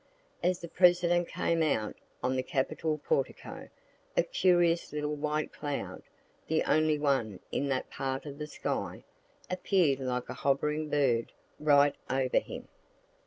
[0.41, 3.69] As the President came out on the capitol portico,
[4.17, 6.01] a curious little white cloud,
[6.47, 9.03] the only one in that part of the sky,
[9.47, 12.67] appear'd like a hovering bird, right over him.